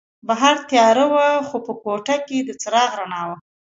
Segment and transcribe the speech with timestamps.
[0.27, 3.37] بهر تیاره وه خو په کوټه کې د څراغ رڼا وه.